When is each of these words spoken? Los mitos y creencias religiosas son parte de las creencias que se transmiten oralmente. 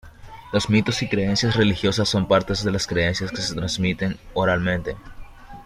Los 0.51 0.67
mitos 0.67 1.03
y 1.03 1.07
creencias 1.07 1.55
religiosas 1.55 2.09
son 2.09 2.27
parte 2.27 2.53
de 2.55 2.71
las 2.71 2.87
creencias 2.87 3.29
que 3.29 3.37
se 3.37 3.53
transmiten 3.53 4.17
oralmente. 4.33 4.97